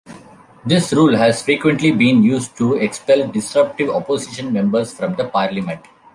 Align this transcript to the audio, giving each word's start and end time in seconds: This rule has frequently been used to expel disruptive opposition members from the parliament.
This 0.65 0.93
rule 0.93 1.15
has 1.15 1.43
frequently 1.43 1.91
been 1.91 2.23
used 2.23 2.57
to 2.57 2.73
expel 2.73 3.27
disruptive 3.27 3.89
opposition 3.91 4.51
members 4.51 4.91
from 4.95 5.13
the 5.13 5.25
parliament. 5.27 5.81